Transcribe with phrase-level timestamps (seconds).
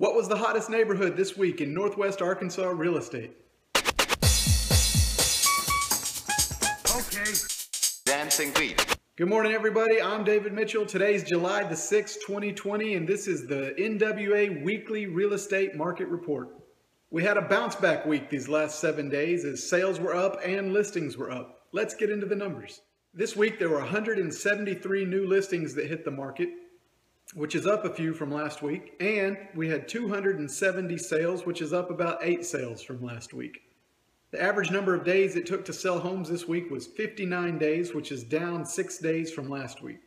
[0.00, 3.36] What was the hottest neighborhood this week in Northwest Arkansas real estate?
[6.96, 7.30] Okay.
[8.06, 8.96] Dancing beat.
[9.16, 10.00] Good morning, everybody.
[10.00, 10.86] I'm David Mitchell.
[10.86, 16.48] Today's July the 6th, 2020, and this is the NWA Weekly Real Estate Market Report.
[17.10, 20.72] We had a bounce back week these last seven days as sales were up and
[20.72, 21.66] listings were up.
[21.72, 22.80] Let's get into the numbers.
[23.12, 26.48] This week, there were 173 new listings that hit the market,
[27.34, 28.94] which is up a few from last week.
[29.00, 33.62] And we had 270 sales, which is up about eight sales from last week.
[34.30, 37.94] The average number of days it took to sell homes this week was 59 days,
[37.94, 39.98] which is down six days from last week.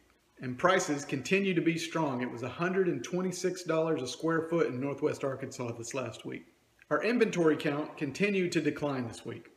[0.41, 2.21] And prices continue to be strong.
[2.21, 6.45] It was $126 a square foot in Northwest Arkansas this last week.
[6.89, 9.49] Our inventory count continued to decline this week.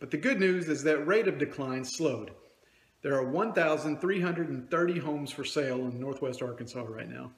[0.00, 2.32] But the good news is that rate of decline slowed.
[3.04, 7.32] There are 1,330 homes for sale in Northwest Arkansas right now.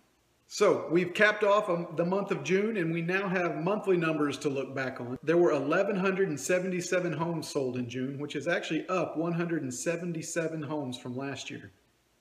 [0.47, 4.39] So we've capped off um, the month of June and we now have monthly numbers
[4.39, 5.19] to look back on.
[5.25, 11.51] There were 1,177 homes sold in June, which is actually up 177 homes from last
[11.51, 11.73] year.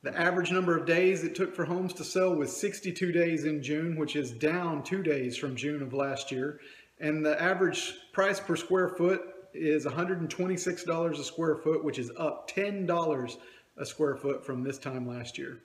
[0.01, 3.61] The average number of days it took for homes to sell was 62 days in
[3.61, 6.61] June, which is down two days from June of last year.
[6.99, 12.49] And the average price per square foot is $126 a square foot, which is up
[12.51, 13.37] $10
[13.77, 15.59] a square foot from this time last year.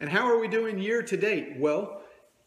[0.00, 1.56] And how are we doing year to date?
[1.58, 2.02] Well,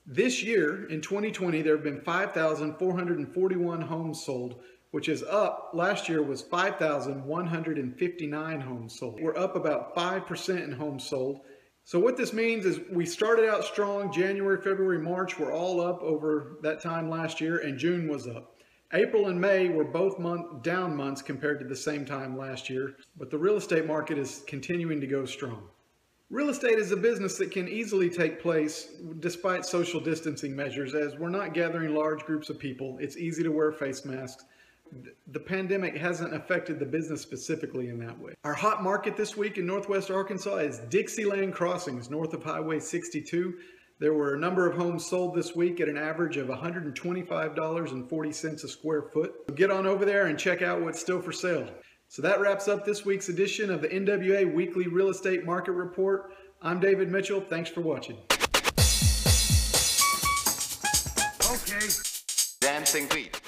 [0.05, 5.69] this year in 2020, there have been 5,441 homes sold, which is up.
[5.73, 9.21] Last year was 5,159 homes sold.
[9.21, 11.41] We're up about 5% in homes sold.
[11.85, 16.01] So what this means is we started out strong January, February, March were all up
[16.01, 18.55] over that time last year and June was up.
[18.95, 22.95] April and May were both month down months compared to the same time last year,
[23.17, 25.63] but the real estate market is continuing to go strong.
[26.29, 31.15] Real estate is a business that can easily take place despite social distancing measures as
[31.15, 32.97] we're not gathering large groups of people.
[32.99, 34.45] It's easy to wear face masks.
[35.27, 38.33] The pandemic hasn't affected the business specifically in that way.
[38.43, 43.55] Our hot market this week in Northwest Arkansas is Dixieland Crossings, north of Highway 62.
[44.03, 48.57] There were a number of homes sold this week at an average of $125.40 a
[48.67, 49.33] square foot.
[49.47, 51.69] So Get on over there and check out what's still for sale.
[52.09, 56.33] So that wraps up this week's edition of the NWA Weekly Real Estate Market Report.
[56.61, 57.39] I'm David Mitchell.
[57.39, 58.17] Thanks for watching.
[61.49, 61.87] Okay.
[62.59, 63.42] Dancing beat.